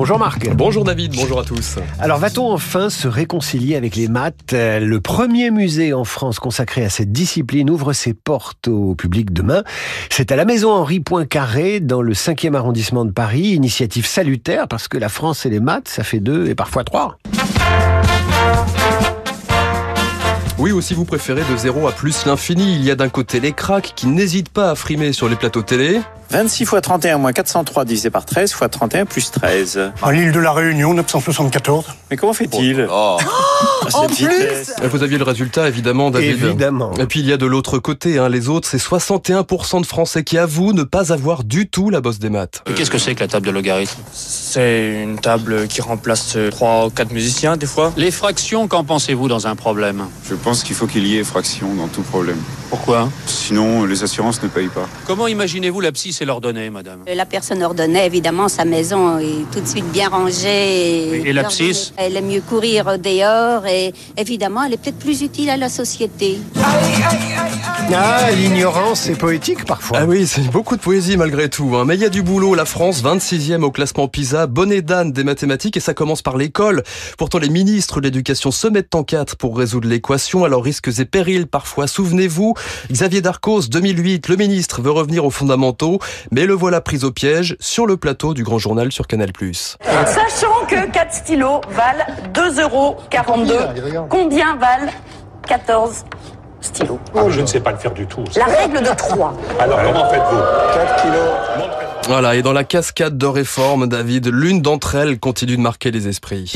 Bonjour 0.00 0.18
Marc. 0.18 0.48
Bonjour 0.54 0.82
David, 0.82 1.14
bonjour 1.14 1.40
à 1.40 1.44
tous. 1.44 1.76
Alors 1.98 2.16
va-t-on 2.16 2.50
enfin 2.50 2.88
se 2.88 3.06
réconcilier 3.06 3.76
avec 3.76 3.96
les 3.96 4.08
maths? 4.08 4.54
Le 4.54 4.98
premier 4.98 5.50
musée 5.50 5.92
en 5.92 6.04
France 6.04 6.38
consacré 6.38 6.82
à 6.82 6.88
cette 6.88 7.12
discipline 7.12 7.68
ouvre 7.68 7.92
ses 7.92 8.14
portes 8.14 8.66
au 8.68 8.94
public 8.94 9.30
demain. 9.30 9.62
C'est 10.08 10.32
à 10.32 10.36
la 10.36 10.46
maison 10.46 10.72
Henri 10.72 11.00
Poincaré 11.00 11.80
dans 11.80 12.00
le 12.00 12.14
5e 12.14 12.54
arrondissement 12.54 13.04
de 13.04 13.12
Paris. 13.12 13.48
Initiative 13.48 14.06
salutaire 14.06 14.68
parce 14.68 14.88
que 14.88 14.96
la 14.96 15.10
France 15.10 15.44
et 15.44 15.50
les 15.50 15.60
maths, 15.60 15.88
ça 15.88 16.02
fait 16.02 16.20
deux 16.20 16.48
et 16.48 16.54
parfois 16.54 16.82
trois. 16.82 17.18
Oui, 20.60 20.72
ou 20.72 20.82
si 20.82 20.92
vous 20.92 21.06
préférez 21.06 21.40
de 21.50 21.56
0 21.56 21.88
à 21.88 21.92
plus 21.92 22.26
l'infini, 22.26 22.74
il 22.74 22.84
y 22.84 22.90
a 22.90 22.94
d'un 22.94 23.08
côté 23.08 23.40
les 23.40 23.52
cracks 23.52 23.94
qui 23.96 24.06
n'hésitent 24.06 24.50
pas 24.50 24.70
à 24.70 24.74
frimer 24.74 25.14
sur 25.14 25.26
les 25.26 25.36
plateaux 25.36 25.62
télé. 25.62 26.02
26 26.30 26.64
fois 26.64 26.80
31 26.80 27.18
moins 27.18 27.32
403 27.32 27.84
divisé 27.84 28.08
par 28.08 28.24
13 28.24 28.52
fois 28.52 28.68
31 28.68 29.04
plus 29.04 29.32
13. 29.32 29.90
À 30.00 30.12
l'île 30.12 30.30
de 30.30 30.38
la 30.38 30.52
Réunion, 30.52 30.94
974. 30.94 31.86
Mais 32.10 32.16
comment 32.16 32.32
fait-il 32.32 32.86
oh. 32.88 33.18
En 33.94 34.06
plus 34.06 34.28
Vous 34.84 35.02
aviez 35.02 35.18
le 35.18 35.24
résultat, 35.24 35.66
évidemment, 35.66 36.10
David. 36.10 36.44
Évidemment. 36.44 36.92
Et 37.00 37.06
puis 37.06 37.18
il 37.18 37.26
y 37.26 37.32
a 37.32 37.36
de 37.36 37.46
l'autre 37.46 37.78
côté, 37.78 38.18
hein, 38.18 38.28
les 38.28 38.48
autres, 38.48 38.68
c'est 38.68 38.80
61% 38.80 39.80
de 39.80 39.86
Français 39.86 40.22
qui 40.22 40.38
avouent 40.38 40.72
ne 40.72 40.84
pas 40.84 41.12
avoir 41.12 41.42
du 41.42 41.68
tout 41.68 41.90
la 41.90 42.00
bosse 42.00 42.20
des 42.20 42.30
maths. 42.30 42.62
Qu'est-ce 42.76 42.90
que 42.90 42.98
c'est 42.98 43.16
que 43.16 43.20
la 43.20 43.28
table 43.28 43.46
de 43.46 43.50
logarithme 43.50 44.00
C'est 44.12 45.02
une 45.02 45.18
table 45.18 45.66
qui 45.66 45.80
remplace 45.80 46.36
3 46.50 46.86
ou 46.86 46.90
4 46.90 47.12
musiciens, 47.12 47.56
des 47.56 47.66
fois. 47.66 47.92
Les 47.96 48.12
fractions, 48.12 48.68
qu'en 48.68 48.84
pensez-vous 48.84 49.26
dans 49.26 49.48
un 49.48 49.56
problème? 49.56 50.04
Je 50.28 50.36
pense 50.36 50.49
qu'il 50.58 50.74
faut 50.74 50.86
qu'il 50.86 51.06
y 51.06 51.16
ait 51.16 51.24
fraction 51.24 51.74
dans 51.74 51.88
tout 51.88 52.02
problème. 52.02 52.40
Pourquoi? 52.68 53.08
Sinon, 53.50 53.84
les 53.84 54.04
assurances 54.04 54.40
ne 54.44 54.46
payent 54.46 54.68
pas. 54.68 54.88
Comment 55.08 55.26
imaginez-vous 55.26 55.80
l'abscisse 55.80 56.22
et 56.22 56.24
l'ordonnée, 56.24 56.70
madame? 56.70 57.00
La 57.12 57.26
personne 57.26 57.64
ordonnée, 57.64 58.06
évidemment, 58.06 58.46
sa 58.46 58.64
maison 58.64 59.18
est 59.18 59.44
tout 59.50 59.60
de 59.60 59.66
suite 59.66 59.90
bien 59.90 60.08
rangée. 60.08 61.16
Et, 61.16 61.28
et 61.28 61.32
l'abscisse 61.32 61.92
Elle 61.96 62.16
aime 62.16 62.28
mieux 62.28 62.42
courir 62.42 62.96
dehors 62.96 63.66
et 63.66 63.92
évidemment, 64.16 64.62
elle 64.62 64.74
est 64.74 64.76
peut-être 64.76 65.00
plus 65.00 65.22
utile 65.22 65.50
à 65.50 65.56
la 65.56 65.68
société. 65.68 66.38
Ah, 67.92 68.30
l'ignorance, 68.30 69.00
c'est 69.00 69.16
poétique 69.16 69.64
parfois. 69.64 69.98
Ah 70.02 70.06
oui, 70.06 70.24
c'est 70.24 70.48
beaucoup 70.48 70.76
de 70.76 70.80
poésie 70.80 71.16
malgré 71.16 71.48
tout. 71.48 71.74
Hein. 71.74 71.84
Mais 71.84 71.96
il 71.96 72.00
y 72.00 72.04
a 72.04 72.08
du 72.08 72.22
boulot. 72.22 72.54
La 72.54 72.64
France, 72.64 73.02
26e 73.02 73.62
au 73.62 73.72
classement 73.72 74.06
PISA, 74.06 74.46
bonnet 74.46 74.80
d'âne 74.80 75.10
des 75.10 75.24
mathématiques 75.24 75.76
et 75.76 75.80
ça 75.80 75.92
commence 75.92 76.22
par 76.22 76.36
l'école. 76.36 76.84
Pourtant, 77.18 77.38
les 77.38 77.48
ministres 77.48 78.00
de 78.00 78.04
l'éducation 78.04 78.52
se 78.52 78.68
mettent 78.68 78.94
en 78.94 79.02
quatre 79.02 79.36
pour 79.36 79.58
résoudre 79.58 79.88
l'équation. 79.88 80.44
Alors, 80.44 80.62
risques 80.62 81.00
et 81.00 81.04
périls 81.04 81.48
parfois. 81.48 81.88
Souvenez-vous, 81.88 82.54
Xavier 82.92 83.22
Darcos, 83.42 83.68
2008, 83.70 84.28
le 84.28 84.36
ministre 84.36 84.82
veut 84.82 84.90
revenir 84.90 85.24
aux 85.24 85.30
fondamentaux, 85.30 85.98
mais 86.30 86.44
le 86.44 86.52
voilà 86.52 86.82
pris 86.82 87.04
au 87.04 87.10
piège 87.10 87.56
sur 87.58 87.86
le 87.86 87.96
plateau 87.96 88.34
du 88.34 88.42
grand 88.42 88.58
journal 88.58 88.92
sur 88.92 89.06
Canal+. 89.06 89.30
Sachant 89.80 90.66
que 90.68 90.90
4 90.90 91.10
stylos 91.10 91.62
valent 91.70 92.04
2,42 92.34 92.60
euros, 92.60 92.96
combien 94.10 94.56
valent 94.56 94.92
14 95.48 96.04
stylos? 96.60 96.98
Je 97.30 97.40
ne 97.40 97.46
sais 97.46 97.60
pas 97.60 97.72
le 97.72 97.78
faire 97.78 97.92
du 97.92 98.06
tout. 98.06 98.24
La 98.36 98.44
règle 98.44 98.82
de 98.82 98.94
3. 98.94 99.34
Alors, 99.58 99.78
comment 99.84 100.10
faites-vous? 100.10 100.74
4 100.74 101.02
kilos. 101.02 101.68
Voilà, 102.08 102.34
et 102.34 102.42
dans 102.42 102.52
la 102.52 102.64
cascade 102.64 103.16
de 103.16 103.26
réformes, 103.26 103.86
David, 103.86 104.26
l'une 104.26 104.60
d'entre 104.60 104.96
elles 104.96 105.18
continue 105.18 105.56
de 105.56 105.62
marquer 105.62 105.90
les 105.90 106.08
esprits. 106.08 106.52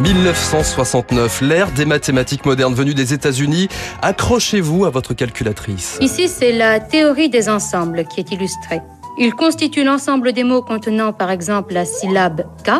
1969, 0.00 1.40
l'ère 1.40 1.72
des 1.72 1.84
mathématiques 1.84 2.46
modernes 2.46 2.74
venues 2.74 2.94
des 2.94 3.12
États-Unis. 3.14 3.68
Accrochez-vous 4.00 4.84
à 4.84 4.90
votre 4.90 5.12
calculatrice. 5.12 5.98
Ici, 6.00 6.28
c'est 6.28 6.52
la 6.52 6.78
théorie 6.78 7.28
des 7.28 7.48
ensembles 7.48 8.04
qui 8.04 8.20
est 8.20 8.30
illustrée. 8.30 8.80
Il 9.18 9.34
constitue 9.34 9.82
l'ensemble 9.82 10.32
des 10.32 10.44
mots 10.44 10.62
contenant 10.62 11.12
par 11.12 11.32
exemple 11.32 11.74
la 11.74 11.84
syllabe 11.84 12.46
K, 12.64 12.70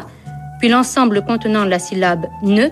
puis 0.61 0.69
l'ensemble 0.69 1.25
contenant 1.25 1.65
la 1.65 1.81
syllabe 1.81 2.27
ne, 2.43 2.69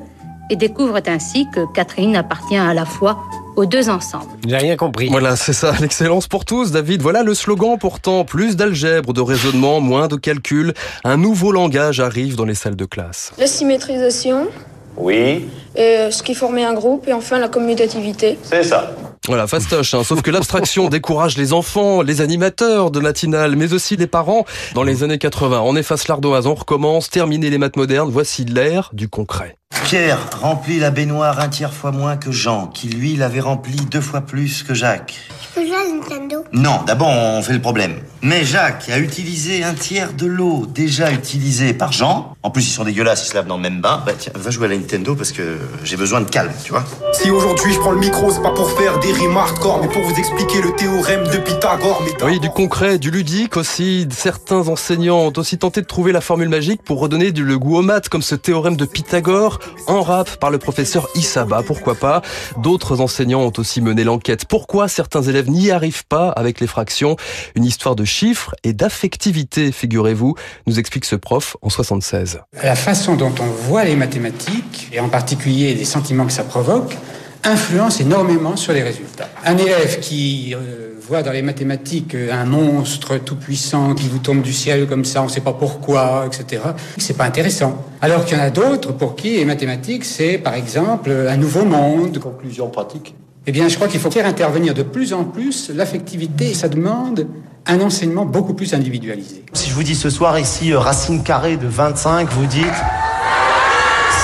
et 0.49 0.57
découvre 0.57 1.01
ainsi 1.09 1.49
que 1.51 1.61
Catherine 1.75 2.15
appartient 2.15 2.57
à 2.57 2.73
la 2.73 2.85
fois 2.85 3.25
aux 3.57 3.67
deux 3.67 3.89
ensembles. 3.89 4.27
J'ai 4.47 4.57
rien 4.57 4.77
compris. 4.77 5.09
Voilà, 5.09 5.35
c'est 5.35 5.53
ça, 5.53 5.73
l'excellence 5.81 6.29
pour 6.29 6.45
tous, 6.45 6.71
David. 6.71 7.03
Voilà 7.03 7.23
le 7.23 7.35
slogan 7.35 7.77
pourtant. 7.79 8.25
Plus 8.25 8.57
d'algèbre, 8.57 9.13
de 9.13 9.21
raisonnement, 9.21 9.81
moins 9.81 10.09
de 10.09 10.17
calcul. 10.17 10.75
Un 11.05 11.17
nouveau 11.17 11.53
langage 11.53 12.01
arrive 12.01 12.37
dans 12.37 12.45
les 12.45 12.55
salles 12.55 12.77
de 12.77 12.85
classe. 12.85 13.33
La 13.39 13.47
symétrisation. 13.47 14.49
Oui. 14.97 15.49
Et 15.75 16.11
ce 16.11 16.23
qui 16.23 16.35
formait 16.35 16.65
un 16.65 16.75
groupe. 16.75 17.09
Et 17.09 17.13
enfin 17.13 17.39
la 17.39 17.49
commutativité. 17.49 18.39
C'est 18.43 18.63
ça. 18.63 18.93
Voilà, 19.27 19.47
fastoche, 19.47 19.95
hein. 19.95 20.05
sauf 20.05 20.23
que 20.23 20.31
l'abstraction 20.31 20.89
décourage 20.91 21.37
les 21.37 21.53
enfants, 21.53 22.03
les 22.03 22.21
animateurs 22.21 22.91
de 22.91 23.01
matinale, 23.01 23.57
mais 23.57 23.73
aussi 23.73 23.97
les 23.97 24.07
parents. 24.07 24.47
Dans 24.75 24.85
les 24.85 25.03
années 25.03 25.19
80, 25.19 25.63
on 25.65 25.75
efface 25.75 26.07
l'ardoise, 26.07 26.47
on 26.47 26.55
recommence, 26.55 27.11
terminer 27.11 27.51
les 27.51 27.59
maths 27.59 27.77
modernes, 27.77 28.11
voici 28.11 28.45
l'ère 28.45 28.91
du 28.93 29.09
concret. 29.09 29.57
Pierre 29.85 30.19
remplit 30.41 30.79
la 30.79 30.91
baignoire 30.91 31.41
un 31.41 31.49
tiers 31.49 31.73
fois 31.73 31.91
moins 31.91 32.17
que 32.17 32.31
Jean, 32.31 32.69
qui 32.69 32.89
lui 32.89 33.17
l'avait 33.17 33.41
rempli 33.41 33.77
deux 33.91 34.01
fois 34.01 34.21
plus 34.21 34.63
que 34.63 34.75
Jacques. 34.75 35.15
Je 35.57 35.63
peux 35.63 35.67
jouer 35.69 35.77
à 35.77 35.89
Nintendo 35.91 36.45
Non, 36.53 36.83
d'abord 36.87 37.09
on 37.09 37.41
fait 37.41 37.55
le 37.55 37.63
problème. 37.63 37.95
Mais 38.21 38.45
Jacques 38.45 38.91
a 38.91 38.99
utilisé 38.99 39.63
un 39.63 39.73
tiers 39.73 40.13
de 40.13 40.27
l'eau 40.27 40.67
déjà 40.67 41.13
utilisée 41.13 41.73
par 41.73 41.93
Jean. 41.93 42.35
En 42.43 42.51
plus 42.51 42.67
ils 42.67 42.73
sont 42.73 42.85
dégueulasses, 42.85 43.25
ils 43.25 43.31
se 43.31 43.35
lavent 43.35 43.47
dans 43.47 43.57
le 43.57 43.63
même 43.63 43.81
bain. 43.81 44.03
Bah 44.05 44.13
tiens, 44.19 44.33
va 44.35 44.51
jouer 44.51 44.67
à 44.67 44.69
la 44.71 44.77
Nintendo 44.77 45.15
parce 45.15 45.33
que 45.33 45.57
j'ai 45.83 45.97
besoin 45.97 46.21
de 46.21 46.29
calme, 46.29 46.53
tu 46.63 46.73
vois. 46.73 46.85
Si 47.15 47.31
aujourd'hui 47.31 47.73
je 47.73 47.79
prends 47.79 47.93
le 47.93 48.01
micro, 48.01 48.31
c'est 48.31 48.43
pas 48.43 48.51
pour 48.51 48.71
faire 48.73 48.99
des 48.99 49.13
rimes 49.13 49.37
hardcore, 49.37 49.81
mais 49.81 49.89
pour 49.89 50.03
vous 50.03 50.15
expliquer 50.19 50.61
le 50.61 50.75
théorème 50.75 51.25
de 51.29 51.39
Pythagore. 51.39 52.03
Mais 52.05 52.25
Oui, 52.25 52.39
du 52.41 52.51
concret, 52.51 52.99
du 52.99 53.11
ludique 53.11 53.57
aussi. 53.57 54.07
Certains 54.11 54.69
enseignants 54.69 55.21
ont 55.21 55.33
aussi 55.37 55.57
tenté 55.57 55.81
de 55.81 55.87
trouver 55.87 56.13
la 56.13 56.21
formule 56.21 56.49
magique 56.49 56.83
pour 56.83 57.01
redonner 57.01 57.33
du 57.33 57.45
le 57.45 57.59
goût 57.59 57.77
aux 57.77 57.83
maths, 57.83 58.09
comme 58.09 58.23
ce 58.23 58.35
théorème 58.35 58.77
de 58.77 58.85
Pythagore, 58.85 59.61
en 59.87 60.03
rap 60.03 60.37
par 60.37 60.51
le 60.51 60.59
professeur 60.59 61.09
Isaba, 61.15 61.63
pourquoi 61.63 61.95
pas. 61.95 62.21
D'autres 62.59 63.01
enseignants 63.01 63.43
ont 63.43 63.53
aussi 63.57 63.81
mené 63.81 64.05
l'enquête. 64.05 64.45
Pourquoi 64.47 64.89
certains 64.89 65.23
élèves 65.23 65.46
n'y 65.51 65.71
arrivent 65.71 66.07
pas 66.07 66.31
avec 66.31 66.61
les 66.61 66.67
fractions 66.67 67.17
Une 67.55 67.65
histoire 67.65 67.97
de 67.97 68.05
chiffres 68.05 68.55
et 68.65 68.73
d'affectivité, 68.73 69.73
figurez-vous, 69.73 70.35
nous 70.67 70.79
explique 70.79 71.05
ce 71.05 71.17
prof 71.17 71.57
en 71.63 71.71
76. 71.71 72.41
La 72.63 72.75
façon 72.75 73.17
dont 73.17 73.35
on 73.41 73.47
voit 73.47 73.85
les 73.85 73.97
mathématiques, 73.97 74.89
et 74.93 75.01
en 75.01 75.09
particulier 75.09 75.75
les 75.75 75.85
sentiments 75.85 76.27
que 76.27 76.33
ça 76.33 76.45
provoque, 76.45 76.97
influence 77.45 78.01
énormément 78.01 78.57
sur 78.57 78.73
les 78.73 78.83
résultats. 78.83 79.29
Un 79.45 79.57
élève 79.57 80.01
qui 80.01 80.55
euh, 80.55 80.95
voit 81.01 81.23
dans 81.23 81.33
les 81.33 81.43
mathématiques 81.43 82.15
euh, 82.15 82.33
un 82.33 82.45
monstre 82.45 83.19
tout 83.19 83.37
puissant 83.37 83.95
qui 83.95 84.09
vous 84.09 84.19
tombe 84.19 84.43
du 84.43 84.53
ciel 84.53 84.87
comme 84.87 85.05
ça, 85.05 85.23
on 85.23 85.27
ne 85.27 85.31
sait 85.31 85.41
pas 85.41 85.53
pourquoi, 85.53 86.27
etc. 86.27 86.63
C'est 86.99 87.17
pas 87.17 87.25
intéressant. 87.25 87.85
Alors 88.01 88.25
qu'il 88.25 88.37
y 88.37 88.41
en 88.41 88.45
a 88.45 88.51
d'autres 88.51 88.93
pour 88.93 89.17
qui 89.17 89.37
les 89.37 89.45
mathématiques 89.45 90.05
c'est 90.05 90.39
par 90.39 90.55
exemple 90.55 91.11
un 91.11 91.37
nouveau 91.37 91.65
monde. 91.65 92.19
Conclusion 92.19 92.69
pratique. 92.69 93.15
Eh 93.49 93.53
bien, 93.53 93.69
je 93.69 93.77
crois 93.77 93.87
qu'il 93.87 94.01
faut 94.01 94.11
faire 94.11 94.27
intervenir 94.27 94.75
de 94.75 94.83
plus 94.83 95.13
en 95.13 95.23
plus 95.23 95.71
l'affectivité. 95.73 96.53
Ça 96.53 96.69
demande 96.69 97.29
un 97.67 97.81
enseignement 97.81 98.25
beaucoup 98.25 98.55
plus 98.55 98.75
individualisé. 98.75 99.45
Si 99.53 99.71
je 99.71 99.75
vous 99.75 99.85
dis 99.85 99.95
ce 99.95 100.11
soir 100.11 100.37
ici 100.41 100.73
euh, 100.73 100.81
racine 100.81 101.23
carrée 101.23 101.57
de 101.57 101.69
25, 101.69 102.29
vous 102.33 102.47
dites 102.47 102.65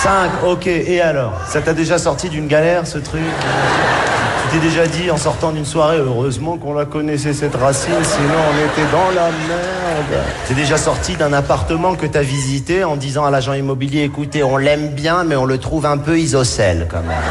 5, 0.03 0.31
ok, 0.45 0.67
et 0.67 1.01
alors? 1.01 1.35
Ça 1.47 1.61
t'a 1.61 1.73
déjà 1.73 1.99
sorti 1.99 2.31
d'une 2.31 2.49
galère 2.49 2.85
ce 2.85 2.99
truc? 2.99 3.23
Tu 4.43 4.59
t'es 4.59 4.67
déjà 4.67 4.89
dit 4.89 5.09
en 5.09 5.17
sortant 5.17 5.53
d'une 5.53 5.65
soirée, 5.65 5.99
heureusement 5.99 6.59
qu'on 6.59 6.75
la 6.75 6.85
connaissait 6.85 7.33
cette 7.33 7.55
racine, 7.55 7.95
sinon 8.03 8.35
on 8.51 8.59
était 8.59 8.91
dans 8.91 9.11
la 9.15 9.27
merde. 9.27 10.25
T'es 10.49 10.55
déjà 10.55 10.77
sorti 10.77 11.15
d'un 11.15 11.33
appartement 11.33 11.95
que 11.95 12.07
t'as 12.07 12.23
visité 12.23 12.83
en 12.83 12.97
disant 12.97 13.25
à 13.25 13.31
l'agent 13.31 13.53
immobilier, 13.53 14.03
écoutez, 14.03 14.43
on 14.43 14.57
l'aime 14.57 14.89
bien, 14.89 15.23
mais 15.23 15.37
on 15.37 15.45
le 15.45 15.59
trouve 15.59 15.87
un 15.87 15.99
peu 15.99 16.19
isocèle 16.19 16.89
quand 16.91 17.03
même. 17.03 17.23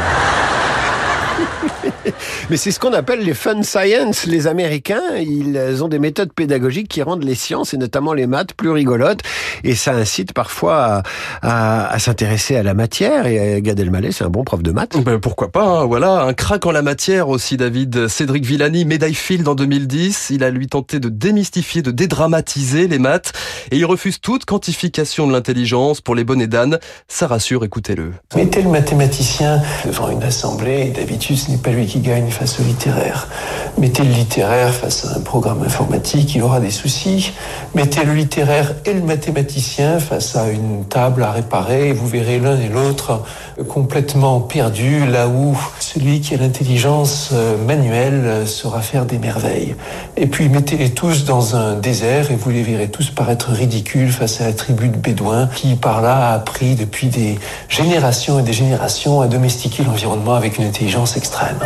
Mais 2.52 2.58
c'est 2.58 2.70
ce 2.70 2.78
qu'on 2.78 2.92
appelle 2.92 3.20
les 3.20 3.32
fun 3.32 3.62
science. 3.62 4.26
Les 4.26 4.46
Américains, 4.46 5.00
ils 5.16 5.82
ont 5.82 5.88
des 5.88 5.98
méthodes 5.98 6.34
pédagogiques 6.34 6.86
qui 6.86 7.00
rendent 7.00 7.24
les 7.24 7.34
sciences 7.34 7.72
et 7.72 7.78
notamment 7.78 8.12
les 8.12 8.26
maths 8.26 8.52
plus 8.52 8.68
rigolotes. 8.68 9.20
Et 9.64 9.74
ça 9.74 9.94
incite 9.94 10.34
parfois 10.34 10.84
à, 10.84 11.02
à, 11.40 11.94
à 11.94 11.98
s'intéresser 11.98 12.56
à 12.56 12.62
la 12.62 12.74
matière. 12.74 13.26
Et 13.26 13.62
Gad 13.62 13.80
Elmaleh, 13.80 14.12
c'est 14.12 14.24
un 14.24 14.28
bon 14.28 14.44
prof 14.44 14.62
de 14.62 14.70
maths. 14.70 15.02
Ben 15.02 15.18
pourquoi 15.18 15.50
pas, 15.50 15.64
hein, 15.64 15.86
voilà. 15.86 16.24
Un 16.24 16.34
crack 16.34 16.66
en 16.66 16.72
la 16.72 16.82
matière 16.82 17.30
aussi, 17.30 17.56
David. 17.56 18.08
Cédric 18.08 18.44
Villani, 18.44 18.84
médaille 18.84 19.14
Field 19.14 19.48
en 19.48 19.54
2010. 19.54 20.28
Il 20.28 20.44
a 20.44 20.50
lui 20.50 20.66
tenté 20.66 21.00
de 21.00 21.08
démystifier, 21.08 21.80
de 21.80 21.90
dédramatiser 21.90 22.86
les 22.86 22.98
maths. 22.98 23.32
Et 23.70 23.78
il 23.78 23.86
refuse 23.86 24.20
toute 24.20 24.44
quantification 24.44 25.26
de 25.26 25.32
l'intelligence 25.32 26.02
pour 26.02 26.14
les 26.14 26.24
bonnets 26.24 26.48
d'âne. 26.48 26.80
Ça 27.08 27.28
rassure, 27.28 27.64
écoutez-le. 27.64 28.12
Mettez 28.36 28.60
le 28.60 28.68
mathématicien 28.68 29.62
devant 29.86 30.10
une 30.10 30.22
assemblée, 30.22 30.88
et 30.88 30.90
d'habitude 30.90 31.38
ce 31.38 31.50
n'est 31.50 31.56
pas 31.56 31.70
lui 31.70 31.86
qui 31.86 32.00
gagne 32.00 32.28
face 32.42 32.58
au 32.58 32.64
littéraire. 32.64 33.28
Mettez 33.78 34.02
le 34.02 34.10
littéraire 34.10 34.74
face 34.74 35.06
à 35.06 35.16
un 35.16 35.20
programme 35.20 35.62
informatique, 35.62 36.34
il 36.34 36.42
aura 36.42 36.58
des 36.58 36.72
soucis. 36.72 37.32
Mettez 37.76 38.02
le 38.04 38.14
littéraire 38.14 38.74
et 38.84 38.94
le 38.94 39.02
mathématicien 39.02 40.00
face 40.00 40.34
à 40.34 40.48
une 40.48 40.84
table 40.86 41.22
à 41.22 41.30
réparer, 41.30 41.90
et 41.90 41.92
vous 41.92 42.08
verrez 42.08 42.40
l'un 42.40 42.58
et 42.58 42.68
l'autre 42.68 43.22
complètement 43.68 44.40
perdus, 44.40 45.06
là 45.06 45.28
où 45.28 45.56
celui 45.78 46.20
qui 46.20 46.34
a 46.34 46.38
l'intelligence 46.38 47.30
euh, 47.32 47.56
manuelle 47.64 48.44
saura 48.44 48.80
faire 48.80 49.06
des 49.06 49.18
merveilles. 49.18 49.76
Et 50.16 50.26
puis 50.26 50.48
mettez-les 50.48 50.90
tous 50.90 51.24
dans 51.24 51.54
un 51.54 51.74
désert 51.74 52.32
et 52.32 52.34
vous 52.34 52.50
les 52.50 52.64
verrez 52.64 52.88
tous 52.88 53.10
paraître 53.10 53.52
ridicules 53.52 54.10
face 54.10 54.40
à 54.40 54.46
la 54.46 54.52
tribu 54.52 54.88
de 54.88 54.96
Bédouins 54.96 55.48
qui 55.54 55.76
par 55.76 56.02
là 56.02 56.30
a 56.30 56.34
appris 56.34 56.74
depuis 56.74 57.06
des 57.06 57.38
générations 57.68 58.40
et 58.40 58.42
des 58.42 58.52
générations 58.52 59.20
à 59.20 59.28
domestiquer 59.28 59.84
l'environnement 59.84 60.34
avec 60.34 60.58
une 60.58 60.64
intelligence 60.64 61.16
extrême. 61.16 61.58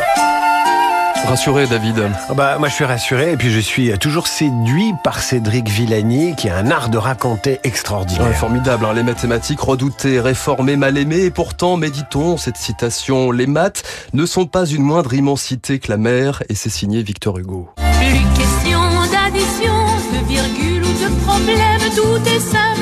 Rassuré, 1.25 1.67
David. 1.67 2.11
Ah 2.29 2.35
bah, 2.35 2.57
moi, 2.59 2.69
je 2.69 2.75
suis 2.75 2.85
rassuré 2.85 3.33
et 3.33 3.37
puis 3.37 3.51
je 3.51 3.59
suis 3.59 3.97
toujours 3.99 4.27
séduit 4.29 4.93
par 5.03 5.21
Cédric 5.21 5.69
Villani 5.69 6.35
qui 6.37 6.49
a 6.49 6.57
un 6.57 6.71
art 6.71 6.89
de 6.89 6.99
raconter 6.99 7.59
extraordinaire. 7.65 8.27
Ouais, 8.27 8.33
formidable, 8.35 8.85
hein, 8.85 8.93
les 8.95 9.03
mathématiques 9.03 9.61
redoutées, 9.61 10.21
réformées, 10.21 10.77
mal 10.77 10.97
aimées. 10.97 11.25
Et 11.25 11.31
pourtant, 11.31 11.77
méditons 11.77 12.37
cette 12.37 12.57
citation, 12.57 13.33
les 13.33 13.47
maths 13.47 13.83
ne 14.13 14.25
sont 14.27 14.47
pas 14.47 14.67
une 14.67 14.83
moindre 14.83 15.15
immensité 15.15 15.79
que 15.79 15.91
la 15.91 15.99
mer. 15.99 16.43
Et 16.49 16.55
c'est 16.55 16.71
signé 16.71 17.03
Victor 17.03 17.39
Hugo. 17.39 17.71
Plus 17.77 18.21
question 18.39 18.81
d'addition, 19.11 19.75
de 20.13 20.29
virgule 20.29 20.85
ou 20.85 20.93
de 20.93 21.25
problème, 21.25 21.81
tout 21.95 22.29
est 22.29 22.41
simple 22.41 22.76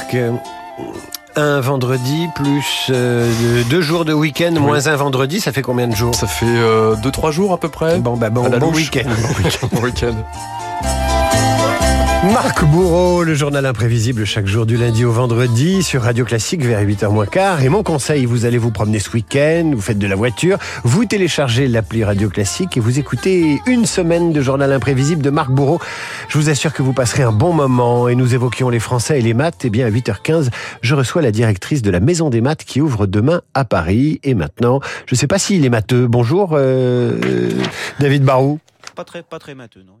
Marc, 0.00 0.16
un 1.36 1.60
vendredi 1.60 2.28
plus 2.34 2.86
euh, 2.90 3.62
deux 3.68 3.82
jours 3.82 4.06
de 4.06 4.14
week-end 4.14 4.52
moins 4.52 4.88
un 4.88 4.96
vendredi, 4.96 5.40
ça 5.40 5.52
fait 5.52 5.60
combien 5.60 5.88
de 5.88 5.94
jours 5.94 6.14
Ça 6.14 6.26
fait 6.26 6.46
euh, 6.46 6.96
deux 6.96 7.10
trois 7.10 7.30
jours 7.30 7.52
à 7.52 7.58
peu 7.58 7.68
près. 7.68 7.98
Bon 7.98 8.16
bah 8.16 8.30
bon, 8.30 8.48
week-end. 8.72 9.10
Bon 9.70 9.82
week-end. 9.82 10.14
Marc 12.22 12.66
Bourreau, 12.66 13.24
le 13.24 13.34
journal 13.34 13.64
imprévisible 13.64 14.26
chaque 14.26 14.46
jour 14.46 14.66
du 14.66 14.76
lundi 14.76 15.06
au 15.06 15.10
vendredi 15.10 15.82
sur 15.82 16.02
Radio 16.02 16.26
Classique 16.26 16.62
vers 16.62 16.82
8h 16.82 17.08
moins 17.08 17.24
quart. 17.24 17.62
Et 17.62 17.70
mon 17.70 17.82
conseil, 17.82 18.26
vous 18.26 18.44
allez 18.44 18.58
vous 18.58 18.70
promener 18.70 18.98
ce 18.98 19.10
week-end, 19.12 19.70
vous 19.74 19.80
faites 19.80 19.98
de 19.98 20.06
la 20.06 20.16
voiture, 20.16 20.58
vous 20.84 21.06
téléchargez 21.06 21.66
l'appli 21.66 22.04
Radio 22.04 22.28
Classique 22.28 22.76
et 22.76 22.80
vous 22.80 22.98
écoutez 22.98 23.62
une 23.66 23.86
semaine 23.86 24.34
de 24.34 24.42
journal 24.42 24.70
imprévisible 24.70 25.22
de 25.22 25.30
Marc 25.30 25.50
Bourreau. 25.50 25.80
Je 26.28 26.36
vous 26.36 26.50
assure 26.50 26.74
que 26.74 26.82
vous 26.82 26.92
passerez 26.92 27.22
un 27.22 27.32
bon 27.32 27.54
moment 27.54 28.06
et 28.06 28.14
nous 28.14 28.34
évoquions 28.34 28.68
les 28.68 28.80
Français 28.80 29.18
et 29.18 29.22
les 29.22 29.32
maths. 29.32 29.64
Et 29.64 29.70
bien 29.70 29.86
à 29.86 29.90
8h15, 29.90 30.50
je 30.82 30.94
reçois 30.94 31.22
la 31.22 31.32
directrice 31.32 31.80
de 31.80 31.90
la 31.90 32.00
Maison 32.00 32.28
des 32.28 32.42
Maths 32.42 32.64
qui 32.64 32.82
ouvre 32.82 33.06
demain 33.06 33.40
à 33.54 33.64
Paris. 33.64 34.20
Et 34.24 34.34
maintenant, 34.34 34.80
je 35.06 35.14
ne 35.14 35.18
sais 35.18 35.26
pas 35.26 35.38
s'il 35.38 35.64
est 35.64 35.70
matheux. 35.70 36.06
Bonjour 36.06 36.50
euh, 36.52 37.18
David 37.98 38.24
Barou. 38.24 38.58
Pas 38.94 39.04
très, 39.04 39.22
pas 39.22 39.38
très 39.38 39.54
matheux, 39.54 39.84
non. 39.86 39.94